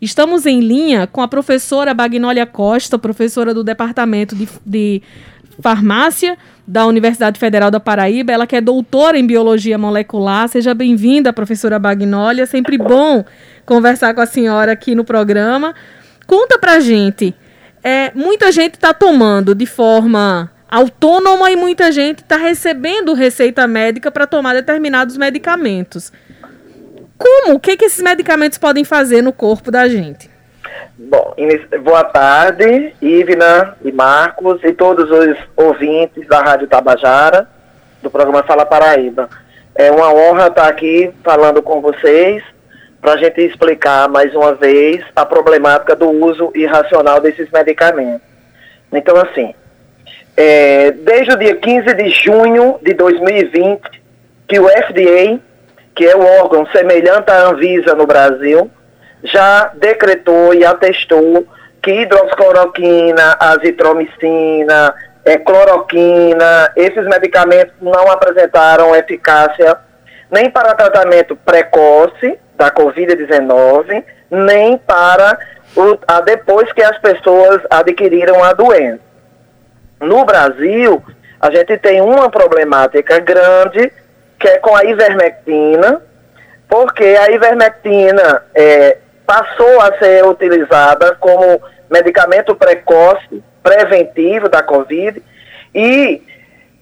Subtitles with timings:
[0.00, 5.02] Estamos em linha com a professora Bagnólia Costa, professora do Departamento de, de
[5.60, 8.32] Farmácia da Universidade Federal da Paraíba.
[8.32, 10.48] Ela que é doutora em Biologia Molecular.
[10.48, 12.46] Seja bem-vinda, professora Bagnólia.
[12.46, 13.24] Sempre bom
[13.64, 15.74] conversar com a senhora aqui no programa.
[16.26, 17.34] Conta pra gente.
[17.82, 24.10] É, muita gente está tomando de forma autônoma e muita gente está recebendo receita médica
[24.10, 26.12] para tomar determinados medicamentos.
[27.18, 27.54] Como?
[27.54, 30.30] O que, que esses medicamentos podem fazer no corpo da gente?
[30.98, 31.34] Bom,
[31.82, 37.48] boa tarde, Ivna e Marcos e todos os ouvintes da Rádio Tabajara,
[38.02, 39.28] do programa Fala Paraíba.
[39.74, 42.42] É uma honra estar aqui falando com vocês
[43.00, 48.26] para a gente explicar mais uma vez a problemática do uso irracional desses medicamentos.
[48.92, 49.54] Então, assim,
[50.36, 54.02] é, desde o dia 15 de junho de 2020,
[54.48, 55.38] que o FDA,
[55.96, 58.70] que é o órgão semelhante à Anvisa no Brasil,
[59.24, 61.46] já decretou e atestou
[61.82, 64.94] que hidroxicloroquina, azitromicina,
[65.24, 69.76] é, cloroquina, esses medicamentos não apresentaram eficácia
[70.30, 75.38] nem para tratamento precoce da Covid-19, nem para
[75.76, 79.00] o, a, depois que as pessoas adquiriram a doença.
[80.00, 81.02] No Brasil,
[81.40, 83.92] a gente tem uma problemática grande,
[84.38, 86.02] que é com a ivermectina,
[86.68, 95.22] porque a ivermectina é, passou a ser utilizada como medicamento precoce, preventivo da Covid,
[95.74, 96.22] e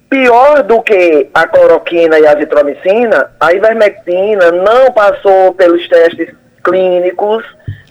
[0.08, 7.44] pior do que a cloroquina e a azitromicina, a ivermectina não passou pelos testes clínicos,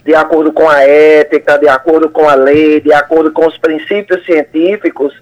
[0.05, 4.25] de acordo com a ética, de acordo com a lei, de acordo com os princípios
[4.25, 5.13] científicos,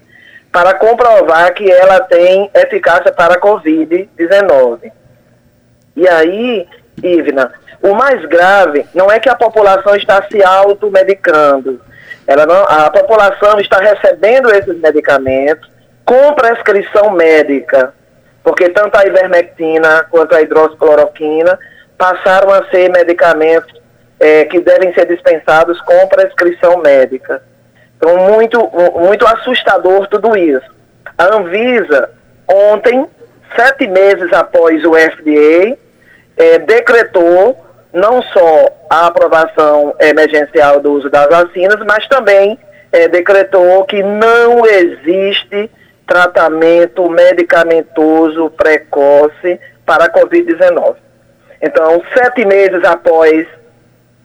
[0.51, 4.91] para comprovar que ela tem eficácia para a Covid-19.
[5.95, 6.67] E aí,
[7.01, 11.81] Ivna, o mais grave não é que a população está se automedicando.
[12.27, 15.69] Ela não, a população está recebendo esses medicamentos
[16.05, 17.93] com prescrição médica,
[18.43, 21.57] porque tanto a ivermectina quanto a hidroxicloroquina
[21.97, 23.79] passaram a ser medicamentos
[24.19, 27.41] é, que devem ser dispensados com prescrição médica.
[28.01, 28.59] Então, muito,
[28.99, 30.65] muito assustador tudo isso.
[31.15, 32.09] A Anvisa,
[32.47, 33.05] ontem,
[33.55, 35.77] sete meses após o FDA,
[36.35, 37.63] é, decretou
[37.93, 42.57] não só a aprovação emergencial do uso das vacinas, mas também
[42.91, 45.69] é, decretou que não existe
[46.07, 50.95] tratamento medicamentoso precoce para a Covid-19.
[51.61, 53.45] Então, sete meses após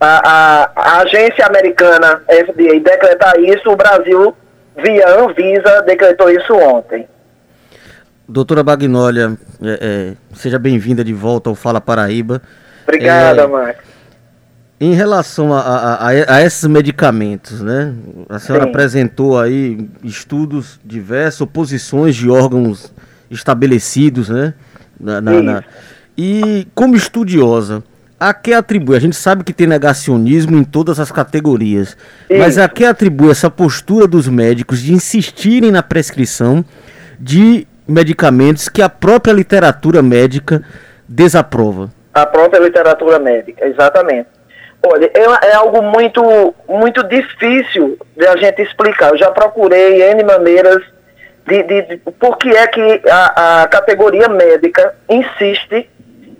[0.01, 4.37] a, a, a, agência americana FDA decretar isso, o Brasil,
[4.77, 7.09] via Anvisa, decretou isso ontem.
[8.29, 12.43] Doutora Bagnólia, é, é, seja bem-vinda de volta ao Fala Paraíba.
[12.83, 13.87] Obrigada, é, Marcos.
[14.79, 17.95] Em relação a, a, a, esses medicamentos, né?
[18.28, 18.71] A senhora Sim.
[18.71, 22.93] apresentou aí estudos diversos, oposições de órgãos
[23.31, 24.53] estabelecidos, né?
[25.01, 25.65] Na, na, na,
[26.17, 27.83] e como estudiosa,
[28.19, 28.97] a que atribui?
[28.97, 31.97] A gente sabe que tem negacionismo em todas as categorias,
[32.31, 36.65] mas a que atribui essa postura dos médicos de insistirem na prescrição
[37.19, 40.62] de medicamentos que a própria literatura médica
[41.09, 41.91] desaprova?
[42.15, 44.28] A própria literatura médica, exatamente.
[44.83, 49.10] Olha, é, é algo muito, muito difícil de a gente explicar.
[49.10, 50.83] Eu já procurei N maneiras
[51.47, 55.88] de, de, de por que é que a, a categoria médica insiste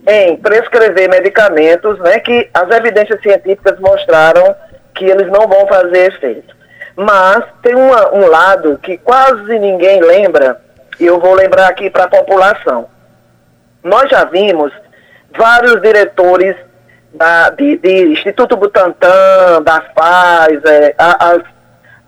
[0.07, 4.55] em prescrever medicamentos né, que as evidências científicas mostraram
[4.95, 6.55] que eles não vão fazer efeito.
[6.95, 10.61] Mas tem uma, um lado que quase ninguém lembra,
[10.99, 12.89] e eu vou lembrar aqui para a população.
[13.83, 14.73] Nós já vimos
[15.37, 16.57] vários diretores
[17.13, 21.43] da, de, de Instituto Butantan, da Pfizer, as,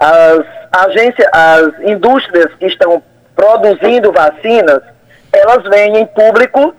[0.00, 3.02] as agências, as indústrias que estão
[3.34, 4.82] produzindo vacinas,
[5.32, 6.74] elas vêm em público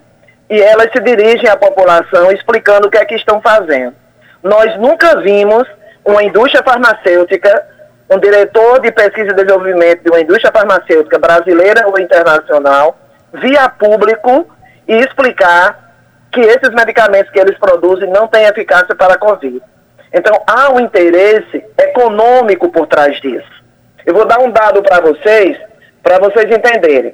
[0.49, 3.93] e elas se dirigem à população explicando o que é que estão fazendo.
[4.41, 5.67] Nós nunca vimos
[6.03, 7.67] uma indústria farmacêutica,
[8.09, 12.97] um diretor de pesquisa e desenvolvimento de uma indústria farmacêutica brasileira ou internacional,
[13.33, 14.47] via público
[14.87, 15.87] e explicar
[16.31, 19.61] que esses medicamentos que eles produzem não têm eficácia para a Covid.
[20.11, 23.47] Então, há um interesse econômico por trás disso.
[24.03, 25.57] Eu vou dar um dado para vocês,
[26.01, 27.13] para vocês entenderem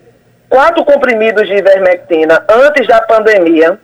[0.50, 3.80] quatro comprimidos de ivermectina antes da pandemia,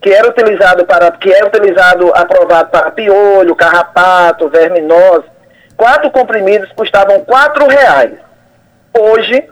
[0.00, 5.24] que era utilizado para, que é utilizado, aprovado para piolho, carrapato, verminose,
[5.76, 8.12] quatro comprimidos custavam quatro reais.
[8.98, 9.42] Hoje,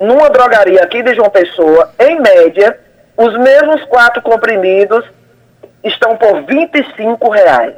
[0.00, 2.78] numa drogaria aqui de João Pessoa, em média,
[3.16, 5.04] os mesmos quatro comprimidos
[5.84, 7.74] estão por 25 reais.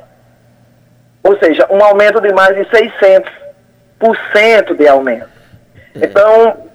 [1.23, 5.27] ou seja, um aumento de mais de 600% de aumento.
[5.95, 6.05] É.
[6.05, 6.69] Então,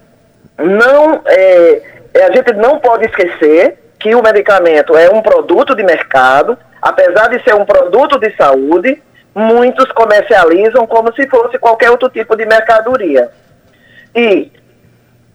[0.64, 1.82] não, é,
[2.14, 7.28] é, a gente não pode esquecer que o medicamento é um produto de mercado, apesar
[7.28, 9.02] de ser um produto de saúde,
[9.34, 13.30] muitos comercializam como se fosse qualquer outro tipo de mercadoria.
[14.14, 14.50] E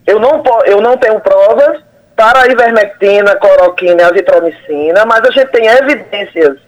[0.06, 1.80] eu não, eu não tenho provas
[2.14, 6.58] para a ivermectina, cloroquina e azitromicina, mas a gente tem evidências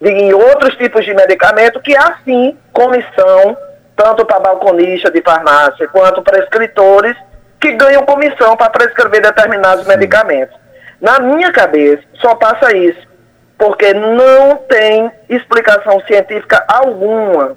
[0.00, 3.56] de, em outros tipos de medicamento que há sim comissão,
[3.96, 7.16] tanto para balconista de farmácia quanto para escritores,
[7.64, 10.54] que ganham comissão para prescrever determinados medicamentos.
[11.00, 13.08] Na minha cabeça, só passa isso,
[13.56, 17.56] porque não tem explicação científica alguma.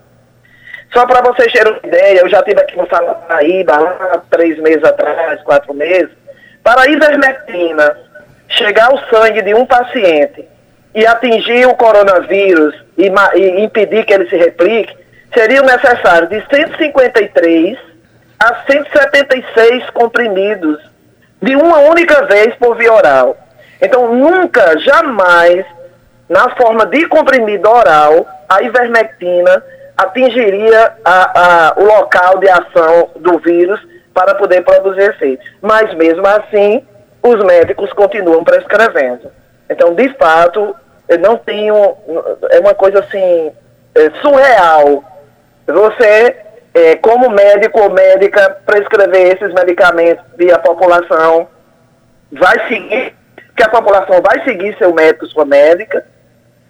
[0.93, 4.57] Só para vocês terem uma ideia, eu já tive aqui no Sala Paraíba, lá três
[4.59, 6.09] meses atrás, quatro meses,
[6.63, 7.97] para a ivermectina
[8.47, 10.47] chegar ao sangue de um paciente
[10.95, 14.95] e atingir o coronavírus e, e impedir que ele se replique,
[15.33, 17.86] seria necessário de 153
[18.39, 20.79] a 176 comprimidos
[21.41, 23.37] de uma única vez por via oral.
[23.81, 25.65] Então, nunca, jamais,
[26.27, 29.63] na forma de comprimido oral, a ivermectina
[29.95, 33.79] atingiria a, a, o local de ação do vírus
[34.13, 35.43] para poder produzir efeito.
[35.61, 36.85] Mas mesmo assim,
[37.21, 39.31] os médicos continuam prescrevendo.
[39.69, 40.75] Então, de fato,
[41.07, 41.95] eu não tenho.
[42.51, 43.51] É uma coisa assim.
[43.95, 45.03] É surreal.
[45.67, 46.35] Você,
[46.77, 51.47] é, como médico ou médica, prescrever esses medicamentos e a população
[52.31, 53.15] vai seguir,
[53.55, 56.05] que a população vai seguir seu médico, sua médica,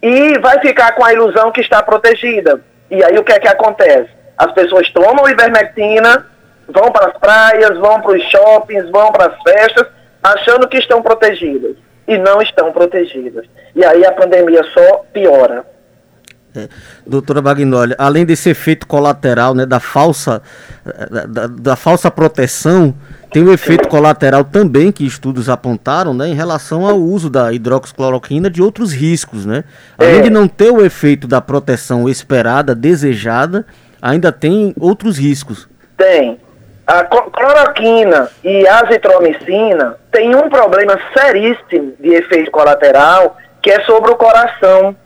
[0.02, 2.60] e vai ficar com a ilusão que está protegida.
[2.90, 4.08] E aí o que é que acontece?
[4.36, 6.26] As pessoas tomam ivermectina
[6.68, 9.86] vão para as praias, vão para os shoppings, vão para as festas,
[10.22, 11.76] achando que estão protegidas.
[12.06, 13.46] E não estão protegidas.
[13.74, 15.64] E aí a pandemia só piora.
[16.56, 16.68] É,
[17.06, 20.42] doutora Bagnoli, além desse efeito colateral né, da, falsa,
[21.28, 22.94] da, da falsa proteção,
[23.30, 28.48] tem um efeito colateral também que estudos apontaram né, em relação ao uso da hidroxicloroquina
[28.48, 29.44] de outros riscos.
[29.44, 29.64] Né?
[29.98, 30.22] Além é.
[30.22, 33.66] de não ter o efeito da proteção esperada, desejada,
[34.00, 35.68] ainda tem outros riscos.
[35.96, 36.40] Tem.
[36.86, 44.10] A cloroquina e a azitromicina têm um problema seríssimo de efeito colateral, que é sobre
[44.10, 44.96] o coração,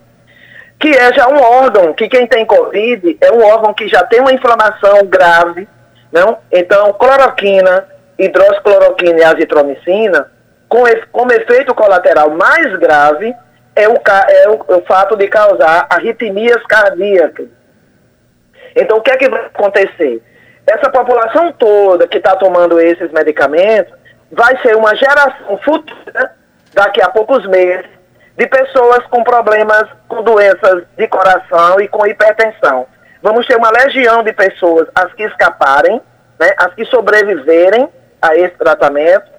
[0.83, 4.21] que é já um órgão, que quem tem Covid é um órgão que já tem
[4.21, 5.69] uma inflamação grave,
[6.11, 6.39] não?
[6.51, 7.87] Então, cloroquina,
[8.19, 10.29] hidroxicloroquina e azitromicina,
[10.69, 10.83] com,
[11.13, 13.33] como efeito colateral mais grave,
[13.77, 17.47] é o, é o, o fato de causar arritmias cardíacas.
[18.75, 20.21] Então, o que é que vai acontecer?
[20.67, 23.93] essa população toda que está tomando esses medicamentos
[24.31, 26.33] vai ser uma geração futura,
[26.73, 27.87] daqui a poucos meses,
[28.37, 32.87] de pessoas com problemas, com doenças de coração e com hipertensão.
[33.23, 36.01] Vamos ter uma legião de pessoas, as que escaparem,
[36.39, 37.89] né, as que sobreviverem
[38.21, 39.31] a esse tratamento,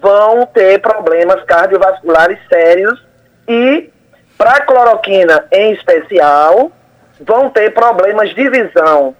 [0.00, 3.02] vão ter problemas cardiovasculares sérios
[3.48, 3.90] e,
[4.36, 6.72] para a cloroquina em especial,
[7.20, 9.14] vão ter problemas de visão,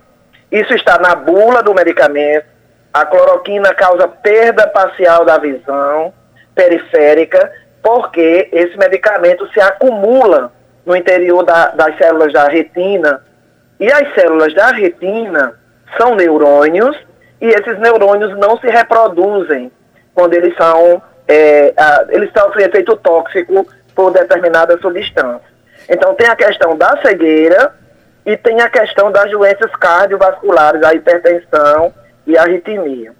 [0.52, 2.44] isso está na bula do medicamento.
[2.92, 6.12] A cloroquina causa perda parcial da visão
[6.54, 7.50] periférica,
[7.82, 10.52] porque esse medicamento se acumula
[10.86, 13.22] no interior da, das células da retina.
[13.80, 15.58] E as células da retina
[15.98, 16.96] são neurônios,
[17.40, 19.70] e esses neurônios não se reproduzem
[20.14, 21.02] quando eles são.
[21.26, 25.52] É, a, eles sofrem efeito tóxico por determinada substância.
[25.88, 27.74] Então tem a questão da cegueira
[28.24, 31.92] e tem a questão das doenças cardiovasculares, a hipertensão
[32.26, 33.12] e a arritmia.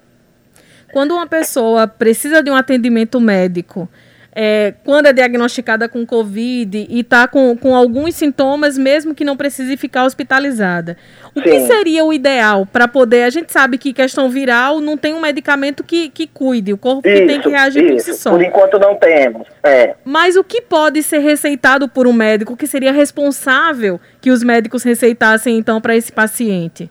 [0.93, 3.89] Quando uma pessoa precisa de um atendimento médico,
[4.35, 9.37] é, quando é diagnosticada com Covid e está com, com alguns sintomas, mesmo que não
[9.37, 10.97] precise ficar hospitalizada.
[11.35, 11.51] O Sim.
[11.51, 13.25] que seria o ideal para poder.
[13.25, 17.07] A gente sabe que questão viral não tem um medicamento que, que cuide, o corpo
[17.07, 17.95] isso, que tem que reagir isso.
[17.95, 18.31] por si só.
[18.31, 19.47] Por enquanto não temos.
[19.63, 19.95] É.
[20.05, 24.83] Mas o que pode ser receitado por um médico que seria responsável que os médicos
[24.83, 26.91] receitassem então para esse paciente?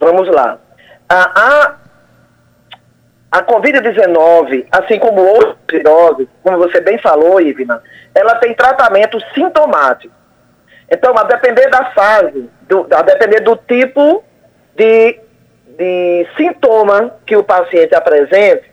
[0.00, 0.58] Vamos lá.
[1.08, 1.79] A, a
[3.30, 7.80] a Covid-19, assim como outras viroses, como você bem falou, Ivna,
[8.12, 10.12] ela tem tratamento sintomático.
[10.90, 14.24] Então, a depender da fase, do, a depender do tipo
[14.74, 15.20] de,
[15.78, 18.64] de sintoma que o paciente apresente,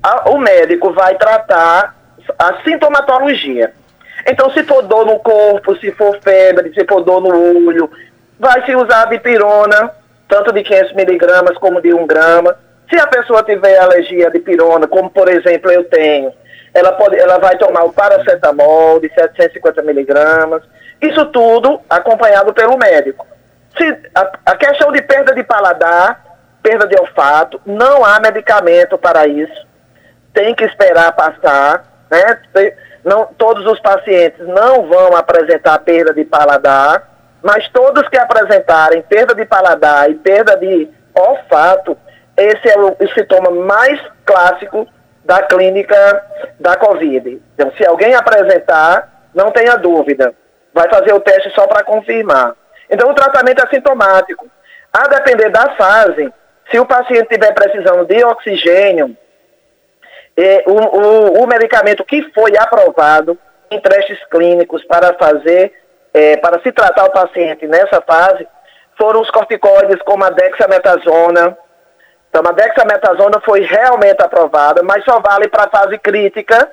[0.00, 1.96] a, o médico vai tratar
[2.38, 3.74] a sintomatologia.
[4.24, 7.90] Então, se for dor no corpo, se for febre, se for dor no olho,
[8.38, 9.90] vai se usar a dipirona,
[10.28, 12.56] tanto de 500 miligramas como de 1 grama
[12.90, 16.32] se a pessoa tiver alergia de pirona, como por exemplo eu tenho,
[16.74, 20.62] ela, pode, ela vai tomar o paracetamol de 750 miligramas.
[21.00, 23.26] Isso tudo acompanhado pelo médico.
[23.76, 26.24] Se a, a questão de perda de paladar,
[26.62, 29.66] perda de olfato, não há medicamento para isso.
[30.32, 32.40] Tem que esperar passar, né?
[33.04, 37.08] Não, todos os pacientes não vão apresentar perda de paladar,
[37.42, 41.96] mas todos que apresentarem perda de paladar e perda de olfato,
[42.36, 44.86] esse é o, o sintoma mais clássico
[45.24, 46.24] da clínica
[46.58, 47.40] da Covid.
[47.54, 50.34] Então, se alguém apresentar, não tenha dúvida,
[50.72, 52.54] vai fazer o teste só para confirmar.
[52.88, 54.48] Então, o tratamento é sintomático.
[54.92, 56.32] A depender da fase,
[56.70, 59.16] se o paciente estiver precisando de oxigênio,
[60.36, 63.38] é, o, o, o, medicamento que foi aprovado
[63.70, 65.72] em testes clínicos para fazer,
[66.14, 68.46] é, para se tratar o paciente nessa fase,
[68.98, 71.56] foram os corticoides como a dexametasona,
[72.30, 76.70] então, a dexametasona foi realmente aprovada, mas só vale para a fase crítica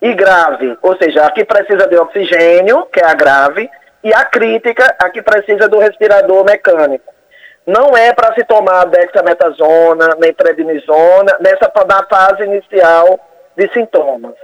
[0.00, 0.76] e grave.
[0.82, 3.68] Ou seja, a que precisa de oxigênio, que é a grave,
[4.04, 7.12] e a crítica, a que precisa do respirador mecânico.
[7.66, 13.18] Não é para se tomar dexametasona, nem prednisona, nessa na fase inicial
[13.56, 14.34] de sintomas.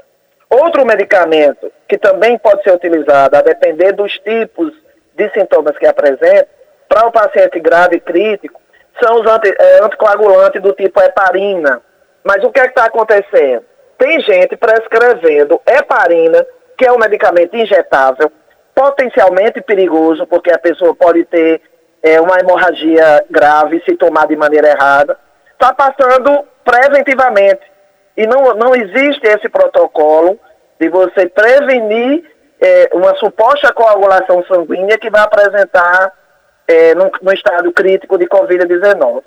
[0.49, 4.73] Outro medicamento que também pode ser utilizado, a depender dos tipos
[5.15, 6.49] de sintomas que apresenta,
[6.89, 8.61] para o paciente grave e crítico,
[9.03, 11.81] são os anti, é, anticoagulantes do tipo heparina.
[12.25, 13.65] Mas o que é que está acontecendo?
[13.99, 16.45] Tem gente prescrevendo heparina,
[16.76, 18.31] que é um medicamento injetável,
[18.75, 21.62] potencialmente perigoso, porque a pessoa pode ter
[22.03, 25.19] é, uma hemorragia grave se tomar de maneira errada.
[25.53, 27.62] Está passando preventivamente.
[28.17, 30.38] E não, não existe esse protocolo
[30.79, 32.25] de você prevenir
[32.61, 36.12] é, uma suposta coagulação sanguínea que vai apresentar
[36.67, 39.23] é, no, no estado crítico de Covid-19.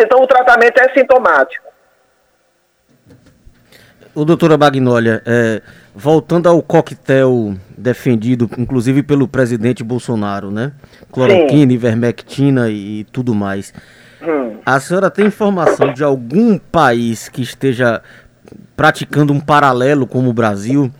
[0.00, 1.66] Então, o tratamento é sintomático.
[4.14, 5.62] O doutora Magnólia, é,
[5.94, 10.72] voltando ao coquetel defendido, inclusive pelo presidente Bolsonaro, né?
[11.12, 11.74] Cloroquina, Sim.
[11.74, 13.72] ivermectina e, e tudo mais.
[14.20, 14.58] Hum.
[14.66, 18.02] A senhora tem informação de algum país que esteja
[18.76, 20.90] praticando um paralelo como o Brasil?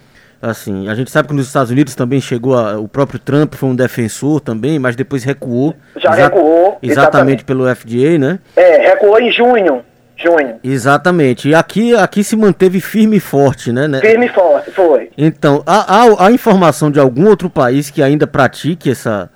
[0.41, 3.69] Assim, a gente sabe que nos Estados Unidos também chegou a, o próprio Trump foi
[3.69, 5.75] um defensor também, mas depois recuou.
[5.97, 6.79] Já exa recuou.
[6.81, 8.39] Exatamente, exatamente pelo FDA, né?
[8.55, 9.85] É, recuou em junho.
[10.17, 10.59] Junho.
[10.65, 11.49] Exatamente.
[11.49, 13.87] E aqui, aqui se manteve firme e forte, né?
[13.87, 14.01] né?
[14.01, 15.11] Firme e forte, foi.
[15.17, 19.31] Então, há, há, há informação de algum outro país que ainda pratique essa,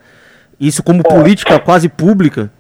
[0.59, 2.51] isso como política quase pública?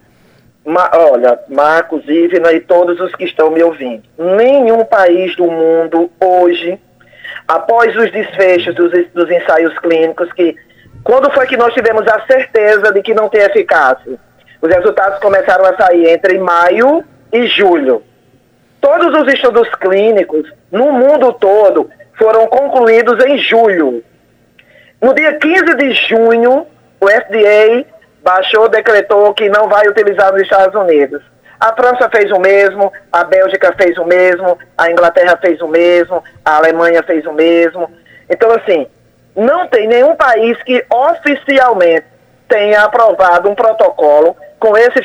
[0.64, 4.02] Ma olha, Marcos, Ivna e todos os que estão me ouvindo.
[4.16, 6.78] Nenhum país do mundo hoje
[7.46, 10.56] após os desfechos dos, dos ensaios clínicos, que
[11.04, 14.18] quando foi que nós tivemos a certeza de que não tem eficácia?
[14.60, 18.02] Os resultados começaram a sair entre maio e julho.
[18.80, 24.04] Todos os estudos clínicos no mundo todo foram concluídos em julho.
[25.00, 26.66] No dia 15 de junho,
[27.00, 27.84] o FDA
[28.22, 31.22] baixou, decretou que não vai utilizar nos Estados Unidos.
[31.62, 36.20] A França fez o mesmo, a Bélgica fez o mesmo, a Inglaterra fez o mesmo,
[36.44, 37.88] a Alemanha fez o mesmo.
[38.28, 38.88] Então, assim,
[39.36, 42.04] não tem nenhum país que oficialmente
[42.48, 45.00] tenha aprovado um protocolo com esse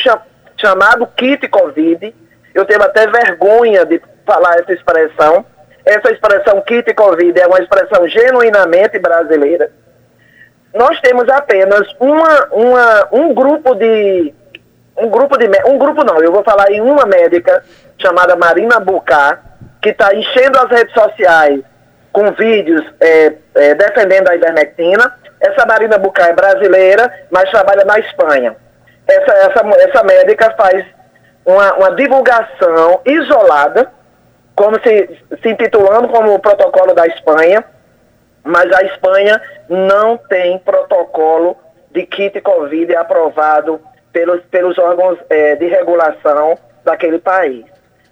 [0.60, 2.16] chamado kit Covid.
[2.56, 5.46] Eu tenho até vergonha de falar essa expressão.
[5.86, 9.70] Essa expressão kit Covid é uma expressão genuinamente brasileira.
[10.74, 14.34] Nós temos apenas uma, uma, um grupo de
[14.98, 17.64] um grupo de um grupo não, eu vou falar em uma médica
[17.98, 19.40] chamada Marina Bucá,
[19.82, 21.62] que está enchendo as redes sociais
[22.12, 25.16] com vídeos é, é, defendendo a ivermectina.
[25.40, 28.56] Essa Marina Bucá é brasileira, mas trabalha na Espanha.
[29.08, 30.84] Essa, essa, essa médica faz
[31.46, 33.92] uma, uma divulgação isolada,
[34.56, 37.64] como se, se intitulando como o protocolo da Espanha,
[38.44, 39.40] mas a Espanha
[39.70, 41.56] não tem protocolo
[41.92, 43.80] de kit Covid aprovado
[44.12, 47.66] pelos, pelos órgãos é, de regulação daquele país.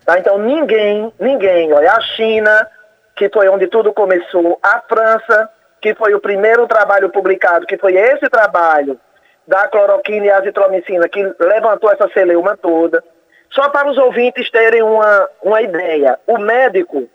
[0.06, 0.20] Tá?
[0.20, 2.68] Então ninguém, ninguém, olha, a China,
[3.16, 5.50] que foi onde tudo começou, a França,
[5.82, 9.00] que foi o primeiro trabalho publicado, que foi esse trabalho
[9.48, 13.04] da cloroquina e azitromicina, que levantou essa celeuma toda.
[13.52, 17.08] Só para os ouvintes terem uma, uma ideia, o médico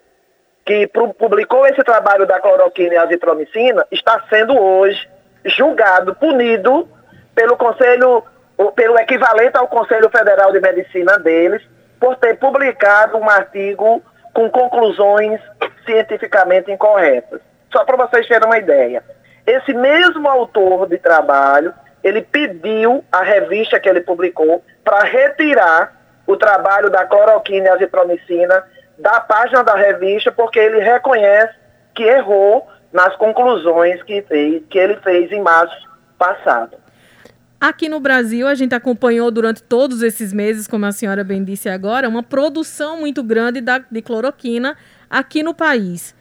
[0.64, 5.08] que publicou esse trabalho da cloroquina e azitromicina está sendo hoje
[5.44, 6.88] julgado, punido
[7.34, 8.22] pelo Conselho
[8.74, 11.62] pelo equivalente ao Conselho Federal de Medicina deles,
[11.98, 14.02] por ter publicado um artigo
[14.32, 15.40] com conclusões
[15.84, 17.40] cientificamente incorretas.
[17.72, 19.02] Só para vocês terem uma ideia.
[19.46, 25.92] Esse mesmo autor de trabalho, ele pediu à revista que ele publicou para retirar
[26.26, 28.64] o trabalho da cloroquina e azitromicina
[28.98, 31.54] da página da revista, porque ele reconhece
[31.94, 35.88] que errou nas conclusões que, fez, que ele fez em março
[36.18, 36.76] passado.
[37.60, 41.68] Aqui no Brasil, a gente acompanhou durante todos esses meses, como a senhora bem disse
[41.68, 44.78] agora, uma produção muito grande da, de cloroquina
[45.10, 46.14] aqui no país.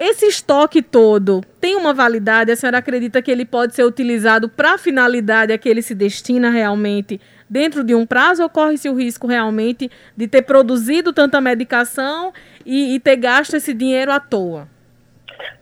[0.00, 2.50] Esse estoque todo tem uma validade?
[2.50, 5.94] A senhora acredita que ele pode ser utilizado para a finalidade a que ele se
[5.94, 8.42] destina realmente dentro de um prazo?
[8.42, 12.32] Ou corre-se o risco realmente de ter produzido tanta medicação
[12.66, 14.68] e, e ter gasto esse dinheiro à toa?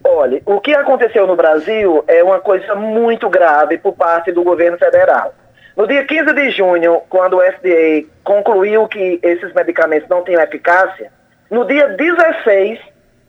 [0.04, 4.78] Olha, o que aconteceu no Brasil é uma coisa muito grave por parte do governo
[4.78, 5.34] federal.
[5.76, 11.12] No dia 15 de junho, quando o FDA concluiu que esses medicamentos não tinham eficácia,
[11.50, 12.80] no dia 16,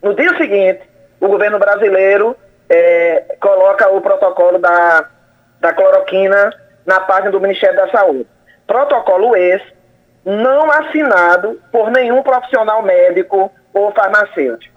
[0.01, 0.81] no dia seguinte,
[1.19, 2.35] o governo brasileiro
[2.69, 5.09] é, coloca o protocolo da,
[5.59, 6.53] da cloroquina
[6.85, 8.25] na página do Ministério da Saúde.
[8.65, 9.77] Protocolo esse
[10.25, 14.76] não assinado por nenhum profissional médico ou farmacêutico.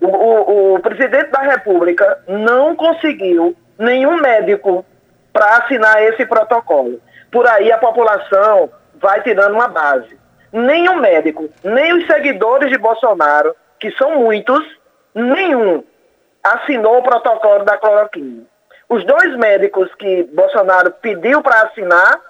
[0.00, 4.84] O, o, o presidente da República não conseguiu nenhum médico
[5.32, 7.00] para assinar esse protocolo.
[7.30, 10.18] Por aí a população vai tirando uma base.
[10.52, 14.64] Nenhum médico, nem os seguidores de Bolsonaro, que são muitos,
[15.14, 15.84] nenhum
[16.42, 18.44] assinou o protocolo da cloroquina.
[18.88, 22.20] Os dois médicos que Bolsonaro pediu para assinar,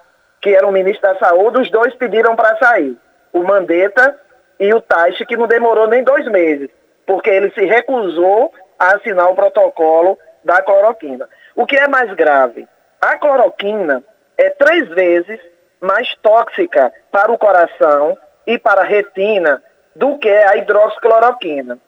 [0.41, 2.97] que eram o ministro da Saúde, os dois pediram para sair.
[3.31, 4.19] O Mandetta
[4.59, 6.69] e o Taixe, que não demorou nem dois meses,
[7.09, 11.27] porque ele se recusou a assinar o protocolo da cloroquina.
[11.55, 12.67] O que é mais grave?
[13.01, 14.03] A cloroquina
[14.37, 15.39] é três vezes
[15.81, 19.59] mais tóxica para o coração e para a retina
[19.95, 21.79] do que a hidroxicloroquina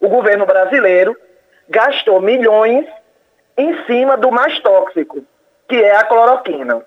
[0.00, 1.14] o governo brasileiro
[1.68, 2.86] gastou milhões
[3.58, 5.22] em cima do mais tóxico,
[5.68, 6.80] que é a cloroquina.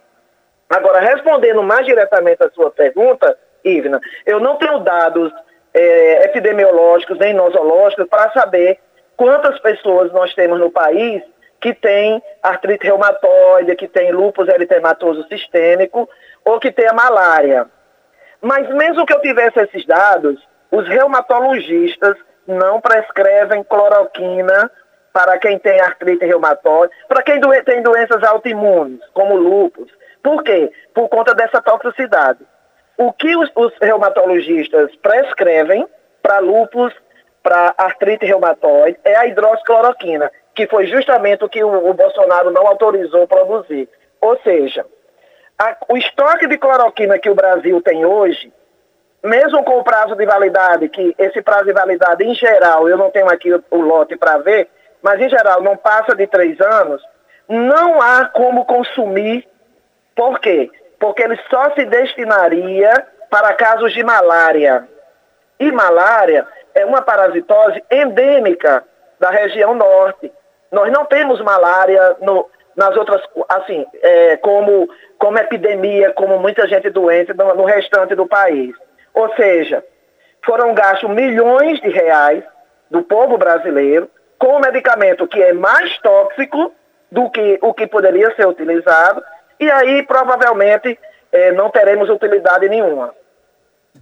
[0.68, 5.32] Agora, respondendo mais diretamente à sua pergunta, Ivna, eu não tenho dados
[5.74, 8.80] é, epidemiológicos nem nosológicos para saber
[9.18, 11.24] quantas pessoas nós temos no país
[11.60, 16.10] que tem artrite reumatoide, que tem lúpus eritematoso sistêmico
[16.44, 17.68] ou que tem a malária.
[18.42, 20.38] Mas mesmo que eu tivesse esses dados,
[20.70, 24.70] os reumatologistas não prescrevem cloroquina
[25.14, 29.90] para quem tem artrite reumatoide, para quem tem doenças autoimunes, como lúpus.
[30.22, 30.72] Por quê?
[30.94, 32.40] Por conta dessa toxicidade.
[32.98, 35.88] O que os, os reumatologistas prescrevem
[36.22, 36.94] para lúpus,
[37.42, 42.68] para artrite reumatoide, é a hidroxicloroquina, que foi justamente o que o, o Bolsonaro não
[42.68, 43.90] autorizou produzir.
[44.22, 44.86] Ou seja,
[45.60, 48.52] a, o estoque de cloroquina que o Brasil tem hoje
[49.24, 53.10] mesmo com o prazo de validade, que esse prazo de validade, em geral, eu não
[53.10, 54.68] tenho aqui o, o lote para ver,
[55.02, 57.02] mas em geral não passa de três anos,
[57.48, 59.48] não há como consumir.
[60.14, 60.70] Por quê?
[61.04, 64.88] Porque ele só se destinaria para casos de malária.
[65.60, 68.86] E malária é uma parasitose endêmica
[69.20, 70.32] da região norte.
[70.72, 74.88] Nós não temos malária no, nas outras, assim, é, como,
[75.20, 78.74] como epidemia, como muita gente doente no, no restante do país.
[79.14, 79.84] Ou seja,
[80.46, 82.46] foram gastos milhões de reais
[82.90, 86.72] do povo brasileiro com um medicamento que é mais tóxico
[87.12, 89.22] do que o que poderia ser utilizado,
[89.60, 90.98] e aí provavelmente
[91.32, 93.14] eh, não teremos utilidade nenhuma.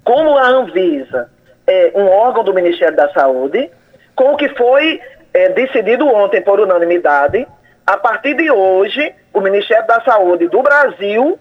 [0.04, 1.30] Como a Anvisa
[1.68, 3.70] é um órgão do Ministério da Saúde,
[4.16, 5.02] com o que foi
[5.34, 7.48] eh, decidido ontem por unanimidade,
[7.86, 11.40] a partir de hoje, o Ministério da Saúde do Brasil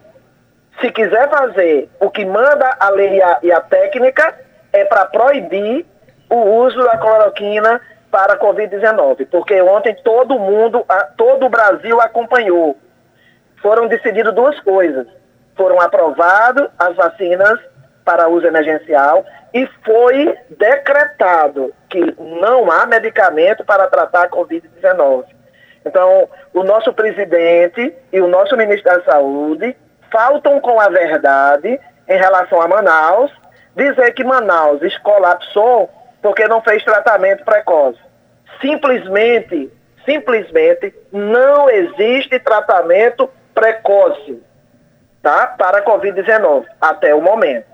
[0.79, 4.33] se quiser fazer o que manda a lei e a, e a técnica,
[4.71, 5.85] é para proibir
[6.29, 10.85] o uso da cloroquina para a Covid-19, porque ontem todo mundo,
[11.17, 12.77] todo o Brasil acompanhou.
[13.61, 15.07] Foram decididas duas coisas.
[15.55, 17.59] Foram aprovadas as vacinas
[18.03, 25.25] para uso emergencial e foi decretado que não há medicamento para tratar a Covid-19.
[25.85, 29.75] Então, o nosso presidente e o nosso ministro da Saúde
[30.11, 33.31] faltam com a verdade em relação a Manaus,
[33.75, 35.89] dizer que Manaus colapsou
[36.21, 37.99] porque não fez tratamento precoce.
[38.61, 39.71] Simplesmente,
[40.05, 44.41] simplesmente não existe tratamento precoce,
[45.21, 45.47] tá?
[45.47, 47.71] Para a Covid-19 até o momento.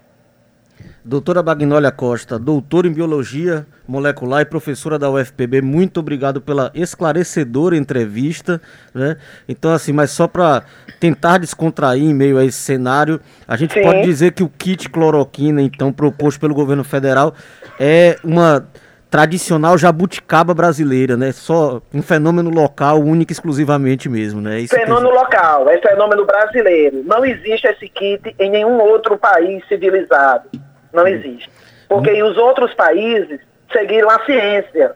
[1.07, 7.77] Doutora Bagnólia Costa, doutora em Biologia Molecular e professora da UFPB, muito obrigado pela esclarecedora
[7.77, 8.61] entrevista.
[8.93, 9.15] Né?
[9.47, 10.63] Então, assim, mas só para
[10.99, 13.83] tentar descontrair em meio a esse cenário, a gente Sim.
[13.83, 17.33] pode dizer que o kit cloroquina, então, proposto pelo governo federal,
[17.79, 18.67] é uma
[19.09, 21.31] tradicional jabuticaba brasileira, né?
[21.31, 24.59] Só um fenômeno local, único exclusivamente mesmo, né?
[24.59, 27.03] Isso fenômeno local, é fenômeno brasileiro.
[27.05, 30.49] Não existe esse kit em nenhum outro país civilizado.
[30.93, 31.49] Não existe.
[31.87, 32.27] Porque hum.
[32.27, 33.39] os outros países
[33.71, 34.93] seguiram a ciência.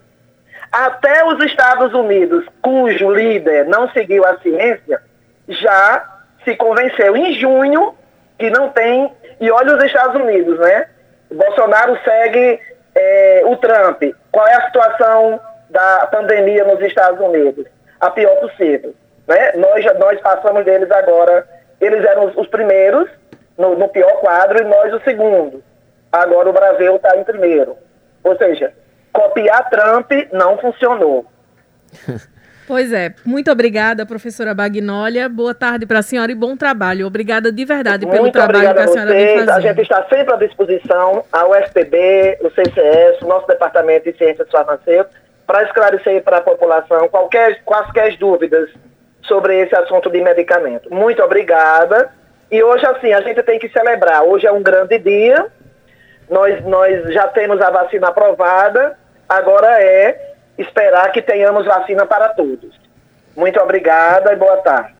[0.71, 5.01] Até os Estados Unidos, cujo líder não seguiu a ciência,
[5.47, 7.93] já se convenceu em junho
[8.37, 9.11] que não tem.
[9.39, 10.87] E olha os Estados Unidos, né?
[11.33, 12.59] Bolsonaro segue
[12.95, 14.03] é, o Trump.
[14.31, 17.65] Qual é a situação da pandemia nos Estados Unidos?
[17.99, 18.93] A pior possível.
[19.27, 19.53] Né?
[19.53, 21.47] Nós, nós passamos deles agora.
[21.79, 23.09] Eles eram os, os primeiros
[23.57, 25.63] no, no, pior quadro e nós o segundo.
[26.11, 27.77] Agora o Brasil está em primeiro.
[28.23, 28.73] Ou seja,
[29.13, 31.25] copiar Trump não funcionou.
[32.67, 33.13] Pois é.
[33.25, 35.27] Muito obrigada, professora Bagnólia.
[35.27, 37.05] Boa tarde para a senhora e bom trabalho.
[37.05, 39.49] Obrigada de verdade pelo Muito trabalho que a senhora vem fazendo.
[39.49, 44.49] A gente está sempre à disposição, a UFPB, o CCS, o nosso Departamento de Ciências
[44.49, 48.69] Farmacêuticas, para esclarecer para a população qualquer, quaisquer dúvidas
[49.23, 50.93] sobre esse assunto de medicamento.
[50.93, 52.11] Muito obrigada.
[52.49, 54.23] E hoje, assim, a gente tem que celebrar.
[54.23, 55.47] Hoje é um grande dia.
[56.29, 58.97] Nós, nós já temos a vacina aprovada.
[59.27, 60.30] Agora é
[60.61, 62.79] esperar que tenhamos vacina para todos.
[63.35, 64.95] Muito obrigada e boa tarde.